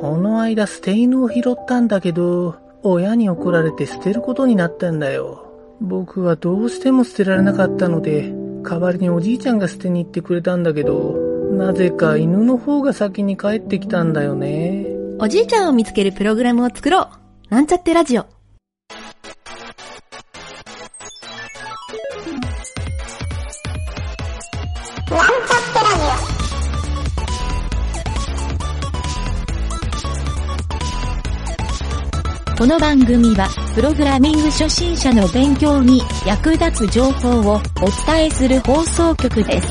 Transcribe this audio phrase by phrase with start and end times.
[0.00, 5.50] この間捨て犬を拾ったんだけど、親に怒られて捨てることになったんだよ。
[5.80, 8.30] 僕はどうしても捨てられなかったので、
[8.62, 11.14] 代わりにおじいちゃんが捨てに行ってくれたんだけど、
[11.52, 14.86] なぜか犬の方が先に帰ってきたんだよね。
[15.18, 17.08] おじいちゃんを見つけるプログラムを作ろ
[17.50, 18.26] うなんちゃってラジオ
[32.58, 37.60] この番組は、プログラミング初心者の勉強に役立つ情報をお
[38.06, 39.68] 伝えする放送局です。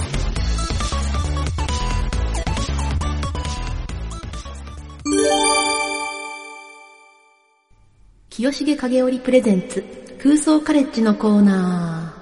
[8.30, 9.84] 清重影織プレゼンツ
[10.22, 12.14] 空想カレッジのコーナ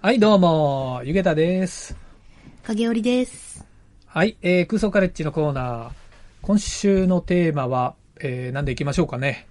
[0.00, 1.96] はい、どうも、ゆげたです。
[2.62, 2.66] ー。
[2.68, 3.66] 影織です。
[4.06, 5.90] はい、えー、空想カレッジのコーナー。
[6.40, 9.48] 今週のテーマは、えー、なんでいきましょうかね。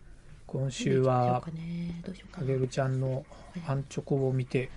[0.52, 2.02] 今週はどうしようか、ね。
[2.06, 3.26] どうしようかかげるちゃんの
[3.68, 4.70] アンチョコを見て、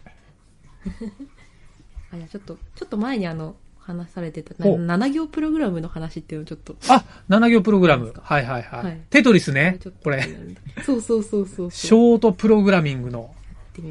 [2.12, 6.76] あ、いや、ちょっと、ちょっと前にあの、話されてた、ほう7行プログラムの話っていうのをちょっと。
[6.88, 8.14] あ、7行プログラム。
[8.16, 8.84] はいはいはい。
[8.84, 10.22] はいテトリスねこれ、
[10.86, 11.88] そうそうそうそうシ。
[11.88, 13.34] ョートプログラミングの。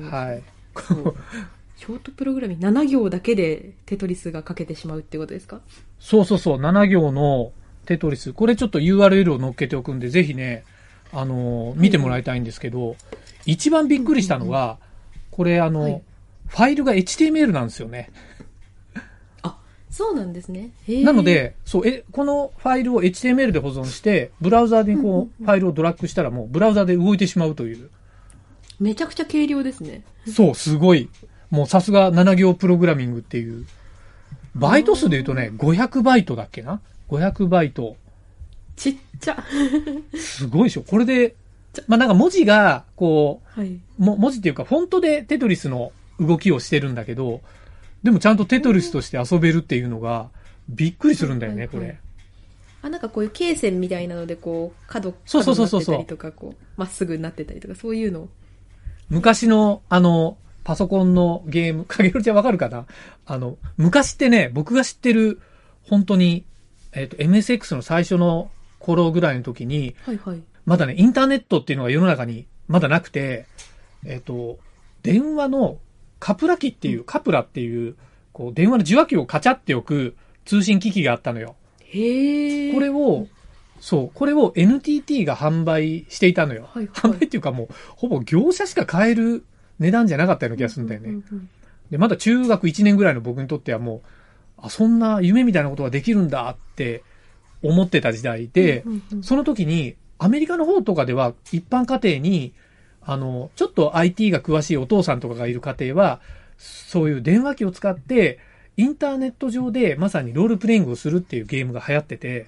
[0.10, 0.44] はい。
[1.76, 5.60] ショートプログラミング7行だけでテトリスが書けてしまうってことですか？
[6.00, 7.52] そうそうそう、7行の
[7.86, 8.32] テトリス。
[8.32, 10.64] これちょっと URL を載っけておくんで、ぜひね、
[11.14, 12.96] あのー見てもらいたいんですけど、
[13.46, 14.78] 一番びっくりしたのが、
[15.32, 16.02] これあの、はい
[16.54, 18.12] ファイルが HTML なんですよね。
[19.42, 19.58] あ、
[19.90, 20.70] そうなんですね。
[20.88, 27.90] なの、で、そう、え、このファイルを HTML で保存して、ブラウザーにこう、ファイルをドラッグしたらもう、ブラウザーで動いてしまうという。
[28.80, 30.04] めちゃくちゃ軽量ですね。
[30.28, 31.10] そう、すごい。
[31.50, 33.66] もうさすが7行プログラミングっていう。
[34.54, 37.96] バイト数で言うとね、500バイトだっけな ?500 バイト。
[38.76, 39.44] ちっちゃ。
[40.16, 41.36] すごいでしょこれで、
[41.88, 43.68] まあ、なんか文字が、こはい。
[43.68, 47.42] う、も文字っていうか、フォントでテトリスの動きをしてるんだけど、
[48.04, 50.30] でもちゃんとテトリスとして遊べるっていうのが、
[50.70, 52.00] びっくりするんだよね、こはいはいれ。
[52.84, 58.28] あ、なんかこういう罫線みたいなので、こう、角、そうそうそうそう角になってたりとか、こう、まっすぐになってたりとか、そういうの。
[59.10, 62.86] 昔の、あの、パソコンのゲーム、かげるちゃんわかるかな？
[63.26, 65.42] あの、昔ってね、僕が知ってる、
[65.84, 66.46] 本当に、
[66.94, 68.50] えっ、と、MSX の最初の
[68.84, 70.42] 頃ぐらいの時に、はいはい。
[70.66, 73.48] まだね、インターネットっていうのが世の中にまだなくて、
[74.06, 74.60] えっ、と、
[75.02, 75.78] 電話の
[76.20, 77.96] カプラ機っていう、カプラっていう、
[78.34, 81.56] こう、電話の受話器をカチャっておく通信機器があったのよ。
[81.80, 82.74] へー。
[82.74, 83.28] これを、
[83.80, 86.70] そう、これを NTT が販売していたのよ。
[86.72, 89.46] はいはい販売っていうかもう、ほぼ業者しか買える
[89.80, 91.10] 値段じゃなかったような気がするんだよね。
[91.10, 91.50] うんうん
[91.94, 94.02] で、まだ中学1年ぐらいの僕にとってはもう、
[94.58, 97.04] あ、そんな夢みたいなことができるんだって
[97.64, 98.84] 思ってた時代で、
[99.22, 102.54] その時に、アメリカの方とかでは一般家庭に、
[103.02, 106.22] あの、ちょっと IT が詳しいお父さんとかがいる家庭は、
[106.58, 108.40] そういう電話機を使って、
[108.78, 112.48] インターネット上でまさにロールプレイングをするっていうゲームが流行ってて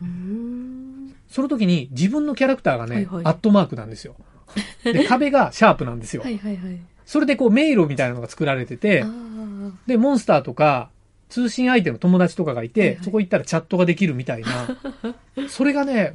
[1.29, 4.15] その時に自分のキャラクターがね、はいはいアットマークなんですよ。
[4.83, 6.21] で、壁がシャープなんですよ。
[6.23, 6.79] はいはいはい。
[7.05, 9.05] それでこう迷路みたいなのが作られてて
[9.85, 10.89] で、モンスターとか、
[11.29, 14.49] 通信相手の友達とかがいて、はいはいそこ行ったらチャットができるみたいな。
[15.49, 16.13] それがね、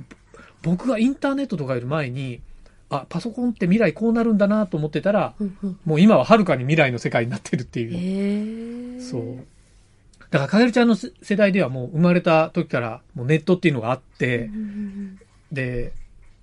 [0.63, 2.41] 僕がインターネットとかより前に、
[2.91, 9.01] あ、パソコンって未来こうなるんだなと思ってたら、うんうんもう今ははるかに未来の世界になってるっていう。
[9.03, 9.37] そう。
[10.31, 15.21] だから、かげるちゃんの世世代ではもう生まれた時からもうネットっていうのがあって、うんうんうん
[15.53, 15.93] で、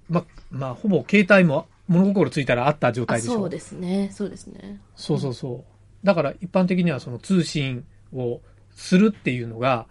[0.10, 3.34] ま、まあ、ほぼ携帯も物心ついたらあった状あ、態でしょ。
[3.36, 4.10] そうですね。
[4.14, 4.82] そうですね。
[4.96, 5.64] そうそうそ
[6.04, 6.06] う。
[6.06, 8.42] だから一般的にはその通信を
[8.78, 9.88] するっていうのが、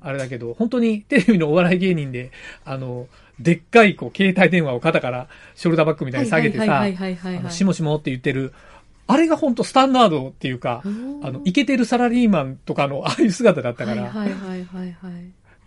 [0.00, 2.32] あれだけど、本当にテレビのお笑い芸人で、
[2.64, 3.06] あの、
[3.38, 6.84] でっかいこう携帯電話を肩からショルダーバッグみたいに下げてさ、
[7.50, 8.52] しもしもって言ってる、
[9.06, 14.10] あれが本当スタンダードっていうか、うんあの、イケてるサラリーマンとかのああいう姿だったから。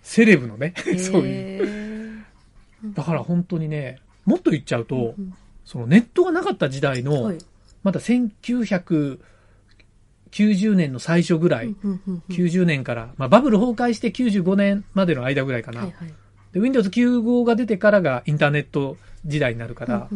[0.02, 2.26] セレブのね、 そういう。
[2.94, 5.34] だから本当にね、もっと言っちゃうと、うん
[5.66, 7.38] そのネットがなかった時代の、はい。
[7.84, 8.00] まだ
[10.34, 15.82] 1990年の最初ぐらい、うんうんうんうん90年から、まあ、バブル崩壊して95年までの間ぐらいかな。
[15.82, 16.14] はいはい。
[16.54, 20.10] で、Windows 9号が出てからがインターネット時代になるから、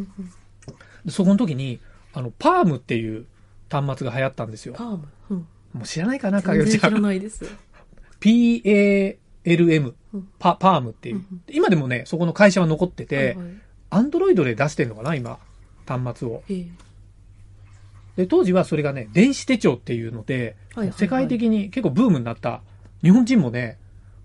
[1.10, 1.80] そこの時に、
[2.14, 3.26] あの、パームっていう
[3.70, 4.74] 端末が流行ったんですよ。
[4.76, 5.08] パーム。
[5.30, 7.04] うんもう知らないかな、か全然知らげるちゃん。
[7.04, 7.46] ないです。
[8.20, 10.30] PALM うん。
[10.40, 11.42] パ、パームっていううんうん。
[11.50, 13.38] 今でもね、そこの会社は残ってて、
[13.90, 15.38] アンドロイドで出してんのかな、今。
[15.86, 16.44] 端末を。
[16.50, 16.68] へー
[18.18, 22.62] で、当時はそれがね、電子手帳っていうので、はいはいはい世界的に結構ブームになった、
[23.04, 23.78] 日本人もね、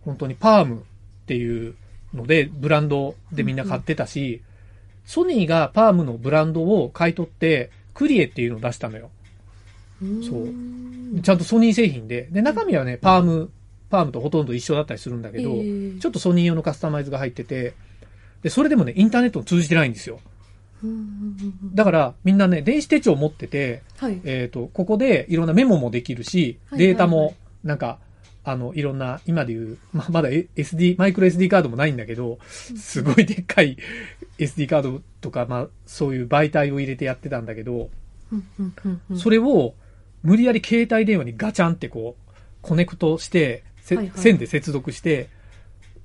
[0.05, 0.81] 本当にパームっ
[1.27, 1.77] ていう
[2.15, 4.43] ので、ブランドでみんな買ってたし、
[5.05, 9.11] ソニーがパームのブランドを買い取って、クリエっていうのを出したのよ。
[10.01, 12.29] そうちゃんとソニー製品で。
[12.31, 13.51] で、中身はね、パーム、
[13.91, 17.75] パームとほとんど一緒だったりするんだけど、えーちょっとソニー用のカスタマイズが入ってて、
[18.43, 20.21] で、それでもね、インターネットを通じてないんですよ。
[21.75, 24.21] だから、みんなね、電子手帳を持ってて、はい。
[24.25, 27.99] えっ、と、ここでいろんなメモもできるし、データも、なんか、
[28.45, 33.77] あの、いろんな、今で言う、ままだ SD、マイクロ SD カードもないんだけど、すごいでっかい
[34.39, 37.89] SD カードとか、まあ、そういう媒体を入れてやってたんだけど、
[39.17, 39.75] それを
[40.23, 42.33] 無理やり携帯電話にガチャンってこう、
[42.63, 45.29] コネクトして、線で接続して、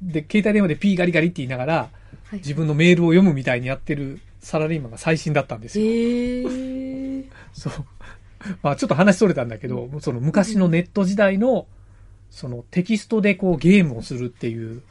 [0.01, 1.89] で、携帯電話でピーガリガリって言いながら、
[2.25, 2.39] はい。
[2.39, 6.49] 自分のメールを読むみたいにやってるサラリーマンが最新だったんですえよ。
[6.49, 7.73] ー、 そう。
[8.61, 11.67] まあちょっと話それたんだけど、その昔のネット時代の、
[12.29, 14.81] そのテキストでこうゲームをするっていう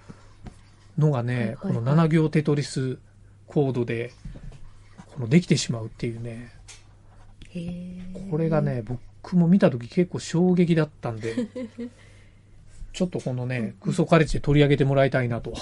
[0.98, 2.98] のがね、この7行テトリス
[3.46, 4.12] コードで、
[5.14, 6.52] このできてしまうっていうね、
[8.30, 11.34] これがね、僕も見た時結構衝撃だったんで、
[12.92, 15.54] ちょっとこのね、クソカレッジで取り上げてもらいたいなと。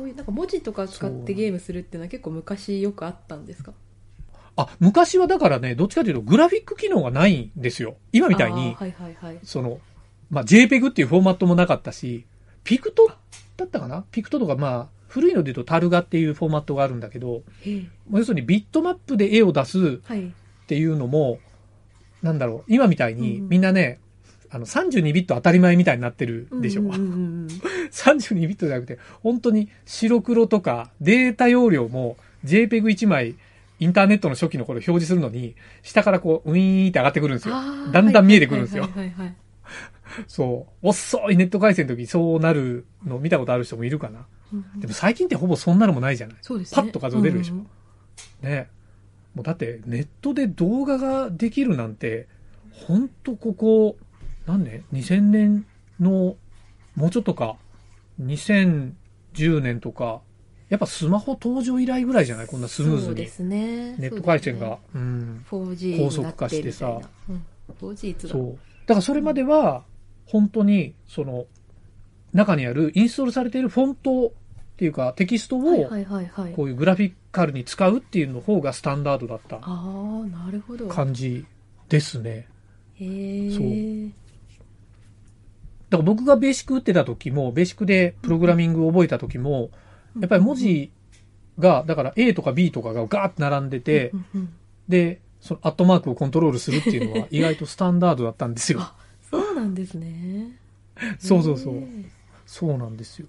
[0.00, 3.72] うんこういうなんか文字とか使ってゲームするっていうのは結構昔よくあったんですか？
[4.56, 7.96] あ、昔はだからね、どっちかというとグラフィック機能がないんですよ。
[8.12, 9.38] 今みたいにはいはいはい。
[9.44, 9.78] その、
[10.30, 12.24] まあ、JPEG っていうフォーマットもなかったし、
[12.64, 13.10] PICT
[13.56, 14.04] だったかな？
[14.10, 17.42] PICT とか、まあ、古いので言うと TARGA っていうフォーマットがあるんだけど、
[18.10, 20.26] 要するにビットマップで絵を出すはい。
[20.26, 20.30] っ
[20.66, 21.38] ていうのも、
[22.22, 23.98] なんだろう、今みたいにうんみんなね、
[24.50, 26.82] あの、32ビット当たり前みたいになってるでしょ。
[26.82, 27.06] うんうんうんう
[27.46, 27.48] ん
[27.90, 33.36] 32ビットじゃなくて、本当に白黒とかデータ容量も JPEG1 枚
[33.78, 37.54] インターネットの初期の頃表示するのに、下からこう、ウィーンって上がってくるんですよ。
[37.92, 38.88] だんだん見えてくるんですよ
[40.26, 40.88] そう。
[40.88, 44.26] 遅いネット回線の時そうなるのを見たことある人もいるかな。
[44.52, 46.36] うんうんでも最近ってほぼそんなのもないじゃない。
[46.40, 48.68] そうですねパッと画像出るでしょうんうんね。
[49.34, 52.26] もうだってネットで動画ができるなんて、
[52.72, 53.96] ほんとここ、
[54.46, 55.66] 何年 ?2000 年
[56.00, 56.36] の、
[56.96, 57.56] もうちょっとか、
[58.20, 60.20] 2010年とか、
[60.68, 62.46] やっぱスマホ登場以来ぐらいじゃない？
[62.46, 63.06] こんなスムーズに。
[63.06, 63.26] そうで。
[63.28, 63.96] すね。
[63.98, 64.66] ネット回線が。
[64.66, 64.80] そうね。
[64.94, 65.44] うん。
[65.50, 67.44] 4G 高速化してさになってみたい
[67.80, 68.44] な、うん、4G いつだそう。
[68.86, 69.84] だからそれまでは、
[70.26, 71.46] 本当に、その、
[72.32, 74.30] 中にあるインストールされているフォントっ
[74.76, 75.60] ていうか、テキストを、
[76.54, 80.86] こういうグラフィカルに使うっていうの方がスタンダードだったああなるほど。
[80.86, 81.44] 感じ
[81.88, 82.46] ですね。
[82.94, 83.66] へえそう
[85.90, 89.70] だから僕がベーシック打ってた時も、ベーシックでプログラミングを覚えた時も、
[90.18, 90.90] やっぱり文字
[91.58, 94.12] が、だから A とか B とかがガーッと並んでて
[94.88, 98.80] で、そのアットマークをコントロールするっていうのは 意外とスタンダードだったんですよ。
[98.80, 98.94] あ
[99.30, 100.58] そうなんですね
[101.18, 101.82] そうそうそう
[102.46, 103.26] そうなんですよ。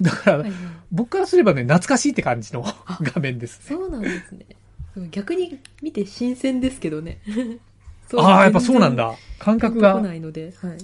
[0.00, 0.44] だから、
[0.90, 2.64] 僕からすればね、懐かしいって感じの
[3.02, 3.64] 画面ですね。
[3.68, 4.46] そうなんですね
[4.96, 7.20] うん逆に見て新鮮ですけどね
[8.16, 9.14] ああ、やっぱそうなんだ。
[9.38, 10.00] 感覚が。
[10.00, 10.78] ないのではい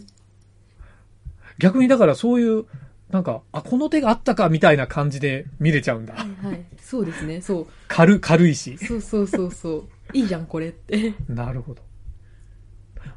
[1.59, 2.65] 逆にだからそういう、
[3.11, 6.15] なんか、あ、この手があったかみたいな感じで見れちゃうんだ。
[6.15, 6.65] はいはい。
[6.81, 7.41] そうですね。
[7.41, 7.67] そう。
[7.89, 8.77] 軽、軽いし。
[8.79, 9.85] そうそうそうそう。
[10.13, 11.15] いいじゃんこれって。
[11.29, 11.83] なるほど。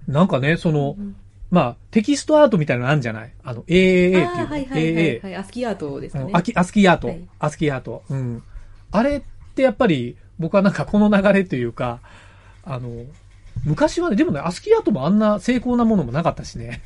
[0.07, 1.15] なんかね、その、うん
[1.51, 3.33] まあ、テキストアートみたいなのあるんじゃない？
[3.43, 5.35] あの、AAA っていうはいはいはいはい。
[5.35, 6.31] アスキーアートですかね。
[6.31, 7.27] アスキーアート、はい。
[7.39, 8.03] アスキーアート。
[8.07, 8.43] うん。
[8.91, 9.21] あれっ
[9.55, 12.01] てやっぱり、僕はなんかこの流れというか、
[12.63, 13.03] あの、
[13.65, 16.81] 昔はね、でもね、アスキーアートもあんな精巧なものもなかったしね。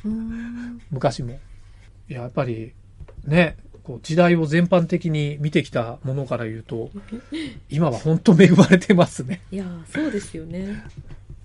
[0.90, 1.38] 昔も。
[2.08, 2.72] いや、やっぱり、
[3.24, 6.90] ね、こう時代を全般的に見てきたものから言うと、
[7.70, 9.40] 今は本当恵まれてますね。
[9.52, 10.82] いやーそうですよね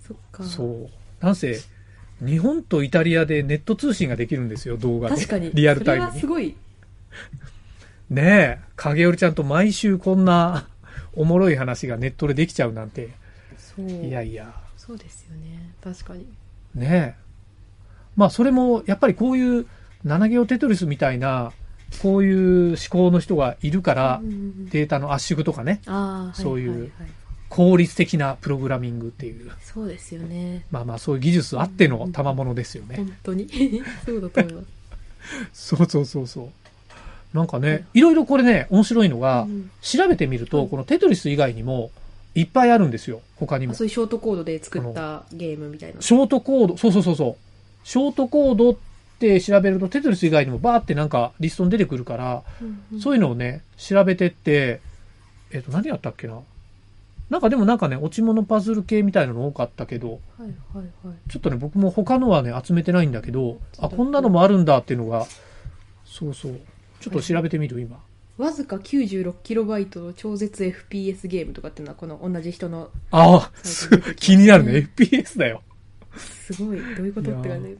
[0.06, 0.88] そっかそ
[1.20, 1.24] う。
[1.24, 1.60] なんせ、
[2.24, 5.16] 日本とイタリアでネット通信ができるんですよ、動画で。
[5.16, 6.10] 確かにリアルタイムに。
[6.12, 6.56] それはすごい
[8.08, 10.66] ねえ、影織ちゃんと毎週こんな
[11.12, 13.10] おもろい話がネットでできちゃうなんて。
[13.56, 14.52] そういやいや。
[14.90, 15.72] そうですよね。
[15.84, 16.26] 確かに。
[16.74, 17.22] ねえ。
[18.16, 19.66] まあそれも、やっぱりこういう、
[20.04, 21.52] 七行テトリスみたいな、
[22.02, 24.20] こういう思考の人がいるから
[24.70, 25.80] データの圧縮とかね、
[26.34, 26.92] そういう
[27.48, 30.64] 効率的なプログラミングっていう、そうですよね。
[30.70, 32.96] まあまあそういう技術あっての賜物ですよね。
[32.96, 33.46] 本当に。
[34.04, 34.66] そうだと思います。
[35.76, 37.36] そうそうそうそう。
[37.36, 39.70] なんかね、いろいろこれね、面白いのが、うん。
[39.82, 40.68] 調べてみると、はい。
[40.68, 41.90] このテトリス以外にも、
[42.34, 43.72] いっぱいあるんですよ、他にも。
[43.72, 47.36] あそういうショートコードで作ったゲームみたいなショートコード、そうそうそうそう。
[47.84, 48.76] ショートコードっ
[49.18, 52.42] て調べると、テトリス以外にもバーってなんかリストに出てくるから、
[53.00, 54.80] そういうのをね、調べてって、
[55.52, 56.40] えっ、と、何やったっけな。
[57.30, 65.26] なんかでもなんかね、落ち物パズル系みたいなの多かったけど、はいはいはいちょっとね、僕も他のはね、集めてないんだけど、あ、こんなのもあるんだっていうのが、
[66.04, 66.60] そうそう。
[67.00, 68.00] ちょっと調べてみる、今。
[68.40, 74.90] わずか 96KB の超絶 FPS ゲームとかっていうのはこの同じ人のああ、す 気になるね。
[74.96, 75.62] FPS だよ。
[76.16, 76.78] すごい。
[76.96, 77.78] どういうことって感じ。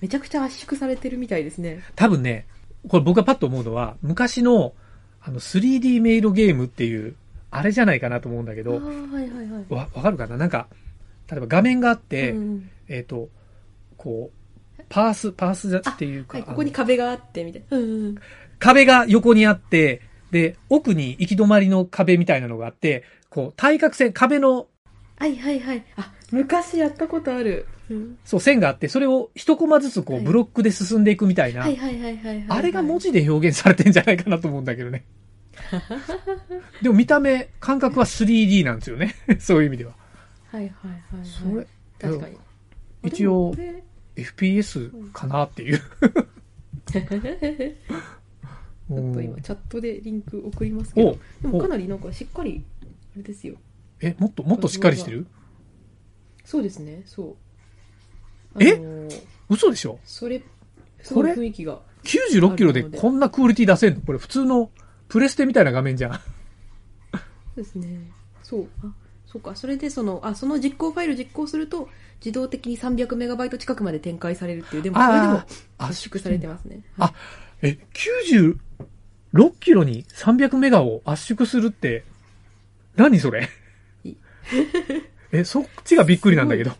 [0.00, 1.82] めちゃくちゃ圧縮されてるみたいですね。
[1.96, 2.46] 多分ね、
[2.88, 4.74] これ僕がパッと思うのは、昔の、
[5.20, 7.14] あの、3D メイドゲームっていう、
[7.50, 9.64] あれじゃないかなと思うんだけど、はいはいはい。
[9.68, 10.36] わ、わかるかな？
[10.36, 10.68] なんか、
[11.30, 13.28] 例えば画面があって、うんえっ、と、
[13.96, 14.42] こう、
[14.88, 18.14] パース、パースじゃっていうか、はい、ここに壁があってみたいな、うんうん、
[18.62, 24.68] 壁が横にあって、で、奥に行き止まりの壁みたいなのがあって、こう、対角線、壁の、
[25.18, 25.84] はいはいはい。
[25.96, 30.24] あ昔やったことある、うん、そう、線があって、それを一コマずつこう、はい。
[30.24, 32.46] ブロックで進んでいくみたいな、はいはいはいはいはい。
[32.48, 35.04] あれが文字で表現されてんじゃないかなと思うんだけどね。
[36.82, 39.16] でも見た目、感覚は 3D なんですよね。
[39.40, 39.94] そういう意味では。
[40.52, 41.66] はいはいはい、はい、それ、
[41.98, 42.36] 確かに。
[43.02, 43.52] 一応
[44.14, 45.80] FPS かなっていう。
[48.96, 53.56] れちょっと今チャットでリンク送りますけおどでもかなりなんかしっかりあれですよ。
[54.00, 55.26] え、もっと、もっとしっかりしてる？
[56.44, 57.36] そうですねそ
[58.56, 58.64] う。
[58.64, 58.72] え？
[58.72, 59.98] あのー嘘でしょ？
[60.04, 60.42] それ
[61.02, 64.00] すごい雰囲気が ?96 キロでこんなクオリティ出せんの？
[64.00, 64.70] これ普通の
[65.08, 66.12] プレステみたいな画面じゃん。
[66.14, 66.18] そ
[67.54, 67.86] うですね。
[68.42, 68.68] そう。
[68.82, 68.92] あ
[69.26, 69.54] そうか。
[69.54, 71.88] それでそのあその実行ファイル実行すると
[72.24, 74.82] 自動的に300メガバイト近くまで展開されるっていう。
[74.82, 75.42] でもそれでも
[75.78, 76.82] 圧縮されてますね。
[76.98, 77.12] あ
[77.62, 78.58] え、96
[79.60, 82.04] キロに300メガを圧縮するって、
[82.96, 83.48] 何それ？
[84.04, 84.14] い。
[85.32, 86.72] え、そっちがびっくりなんだけど。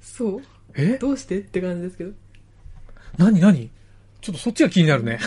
[0.00, 0.42] そう。
[0.74, 0.96] え？
[0.98, 1.40] どうして？
[1.40, 2.12] って感じですけど。
[3.18, 3.40] 何？
[3.40, 3.70] 何？
[4.20, 5.20] ちょっとそっちが気になるね。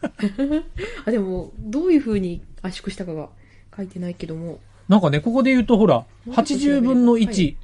[1.04, 3.28] あでもどういう風に圧縮したかが
[3.76, 4.60] 書いてないけども。
[4.88, 7.56] なんかね、ここで言うとほら、80分の1。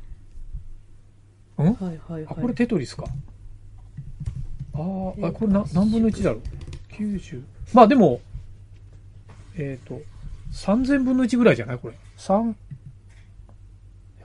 [1.58, 1.62] ん？
[1.62, 2.26] はいはいはい。
[2.26, 3.04] あ、これテトリスか。
[4.76, 6.36] あーあ、これな何分の1だろ？
[6.36, 6.42] う
[6.92, 7.42] ?90。
[7.72, 8.20] まあでも、
[9.56, 10.00] えっ、と、
[10.52, 11.78] 3000分の1ぐらいじゃない？
[11.78, 11.94] これ。
[12.18, 12.54] 3、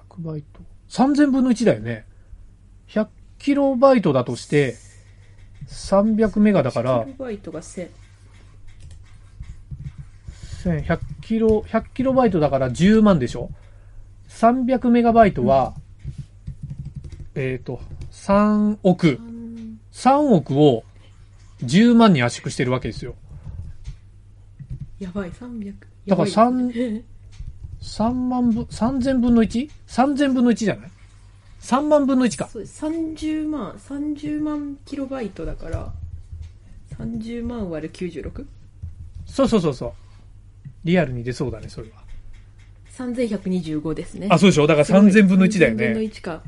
[0.09, 0.61] 100バイト。
[0.89, 2.05] 3000分の1だよね。
[2.89, 3.07] 100
[3.39, 4.75] キロバイトだとして、
[5.67, 7.89] 300メガだから、100バイトが1000
[10.63, 13.49] 1100キロ、100キロバイトだから10万でしょ
[14.29, 15.73] ?300 メガバイトは、
[17.35, 17.79] えっ、と、
[18.11, 19.19] 3億。
[19.93, 20.83] 3億を
[21.63, 23.15] 10万に圧縮してるわけですよ。
[24.99, 25.73] やばい300
[26.07, 27.03] だからやばい3
[27.81, 30.91] 3万分、3000分の 1?3000 分の1じゃない
[31.61, 32.47] ?3 万分の1か。
[32.47, 35.91] そうです30万30万キロバイトだから
[36.99, 38.45] 30万割る 96?
[39.25, 39.93] そうそうそうそう。
[40.83, 42.01] リアルに出そうだね、それは。
[42.97, 44.67] 3125ですねあ、そうでしょ？
[44.67, 46.05] だから3000分の1だよ3000分のね。
[46.05, 46.43] 1か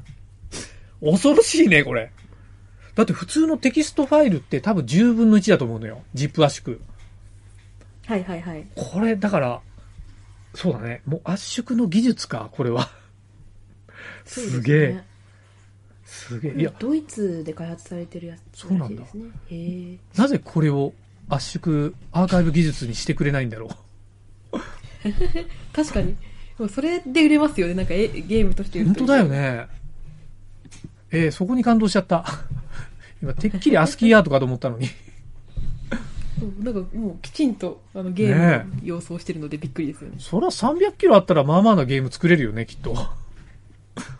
[1.01, 2.11] 恐ろしいね、これ。
[2.95, 6.03] だって普通のテキストファイルって多分10分の1だと思うのよ。
[6.15, 6.77] ZIP 圧縮。
[8.05, 9.61] はいはいはいこれ、だから、
[10.53, 11.01] そうだね。
[11.05, 12.89] もう圧縮の技術か、これは。
[14.25, 15.03] すねげえ。
[16.05, 16.51] すげえ。
[16.53, 20.93] いや、ドイツで開発されてるやつそうなんだへえなぜこれを
[21.29, 23.69] 圧縮アーカイブ技術にしてくれないんだろ
[24.51, 24.57] う。
[25.73, 26.15] 確かに
[26.57, 29.67] でもそれで売れますよねなんかえゲームとして売ると本当だよね。
[31.11, 32.25] えーそこに感動しちゃった。
[33.23, 34.89] 今、てっきりアスキーアートかと思ったのに。
[36.59, 42.93] なんかもうきちんとあのゲームの様相してるのでびっくりですよねそりゃ300キロあったらまあまあなゲーム作れるよね、きっと。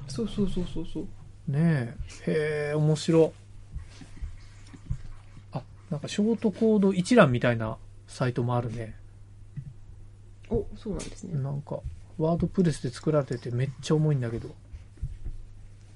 [0.08, 1.08] そうそうそうそうそう
[1.52, 2.32] ねえ。
[2.32, 3.34] へえ、面白。
[5.52, 8.96] あ、なんかショートコード一覧みたいなサイトもあるね。
[10.50, 11.82] おそうなんですねなんか、
[12.18, 14.56] ワードプレスで作られててめっちゃ重いんだけど。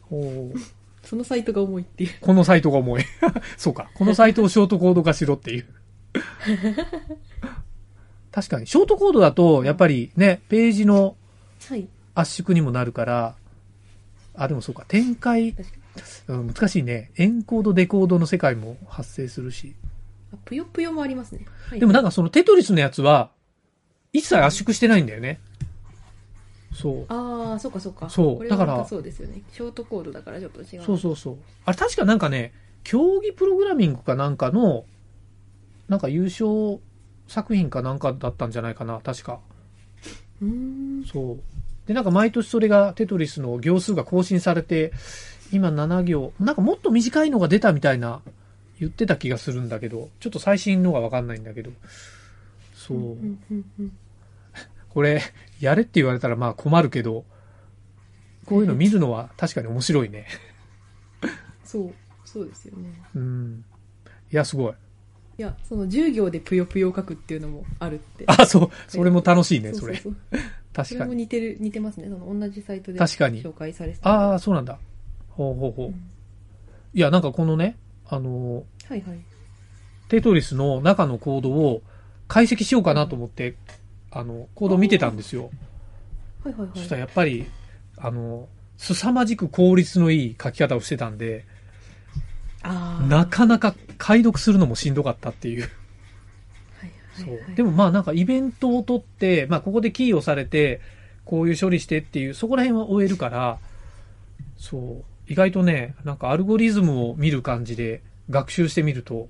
[0.10, 0.77] おー
[1.08, 3.06] そのサイトが重いっていうこのサイトが重い。
[3.56, 3.90] そうか。
[3.96, 5.66] このサイトをショートコード化しろっていう。
[8.32, 11.16] 確かに、ショートコードだと、やっぱりね、ページの
[11.70, 13.36] はい圧縮にもなるから、
[14.34, 15.56] あ、でもそうか、展開、
[16.28, 17.12] うん、難しいね。
[17.16, 19.76] エンコード、デコードの世界も発生するし。
[20.34, 23.32] あぷよぷよもありますね、はい、でもなんかそのテトリスのやつは、
[24.12, 25.40] 一切圧縮してないんだよね。
[26.78, 27.06] そう。
[27.08, 31.38] ああそうかそうかそうだからそうですよねショートコードだからちょっと違うそうそうそう。
[31.66, 32.54] あれ確かなんかね、
[32.84, 34.86] 競技プログラミングかなんかの、
[35.90, 36.80] なんか優勝
[37.28, 39.40] 作品かなんかだったんじゃないかな、確か。
[40.42, 41.40] うーんそう。
[41.88, 44.92] で、なんか毎年それがテトリスの行数が更新されて、
[45.52, 48.22] 今7行、なんかもっと短いのが出たみたいな
[48.80, 51.72] 言ってた気がするんだけど、ちょっと最新のがわかんないんだけど。
[52.76, 52.98] そう。
[52.98, 53.98] うんうんうん
[54.90, 55.22] これ、
[55.60, 57.26] やれって言われたらまあ困るけど、
[58.46, 60.28] こういうの見るのは確かに面白いね。
[61.64, 63.66] そうそうですよねうん。
[64.32, 64.74] いや、すごい。
[65.38, 68.24] いや、その10行でぷよぷよを書くっていうのもあるって。
[68.28, 68.70] あ、そう。
[68.88, 69.94] それも楽しいね、それ。
[69.94, 70.18] うううそれも
[70.74, 71.16] 確かに。
[71.16, 72.08] 似てる、似てますね。
[72.10, 74.80] その同じサイトで確かに紹介されてたああ、そうなんだ。
[75.30, 75.94] ほうほうほう。
[76.94, 77.78] いや、なんかこのね、
[78.08, 79.20] あの、はいはい。
[80.08, 81.82] テトリスの中のコードを
[82.28, 83.56] 解析しようかなと思って、
[84.18, 85.52] あの、コードを見てたんですよ。
[86.44, 86.70] はいはいはい。
[86.76, 87.46] そしたらやっぱり、
[87.98, 88.48] あの、
[88.78, 91.46] 凄まじく効率のいい書き方をしてたんで、
[93.08, 95.62] なかなか解読するのもしんどかったっていう。
[95.62, 97.32] はいそ。
[97.32, 97.56] う。
[97.56, 100.82] でもまあなんかイベントを取って、まあここでキーをされて、
[101.26, 103.60] こういう処理してっていう、そこら辺は終えるから、
[104.58, 105.32] そう。
[105.32, 109.30] 意外とね、なんかアルゴリズムを見る感じで学習してみると、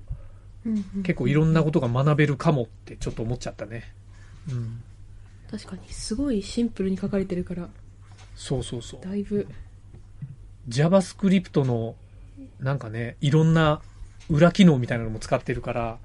[0.66, 3.94] うんうん結構いろんなことが学べるかもってちょっと思っちゃったね。
[4.48, 4.82] うん。
[5.50, 7.68] 確かに、すごいシンプルに書かれてるから、
[8.34, 9.00] そうそうそう。
[9.00, 9.46] だいぶ、
[10.68, 11.94] JavaScript の
[12.60, 13.80] なんかね、いろんな
[14.28, 15.98] 裏機能みたいなのも使ってるから、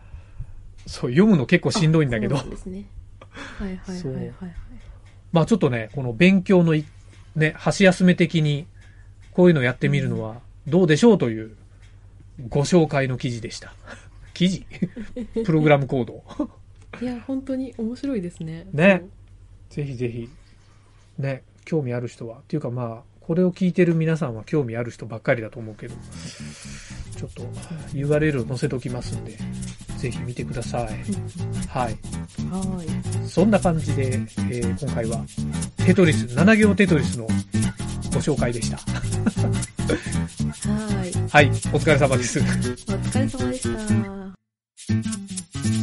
[0.88, 2.86] そう、読むの結構しんどいんだけどあそう、ですね。
[3.30, 4.56] はいはいはいはいはい。
[5.32, 6.86] まあちょっとね、この勉強のい、
[7.36, 8.68] ね、箸休め的に、
[9.32, 11.56] こういうのやってみるのはどうでしょうという
[12.50, 13.74] ご紹介の記事でした。
[14.34, 14.66] 記事？
[15.44, 16.24] プログラムコード。
[17.02, 18.68] いや、本当に面白いですね。
[18.72, 19.04] ね
[19.70, 20.30] ぜひぜひ、
[21.18, 22.40] ね、興味ある人は。
[22.40, 25.96] っていうかまあ、これを聞いてる皆さんは興味ある人ばっかりだと思うけど、
[27.16, 27.44] ちょっと
[27.94, 29.38] URL を載せときますんで、
[29.98, 30.84] ぜひ見てください。
[31.70, 31.98] はい。
[32.50, 32.84] は
[33.28, 35.24] そんな感じで、えー今回は
[35.86, 38.78] テトリス、7行テトリスのご紹介でした。
[38.78, 41.30] はーい。
[41.30, 42.40] はい、お疲れ様です。
[42.40, 43.64] お疲れ様でし
[45.78, 45.83] た。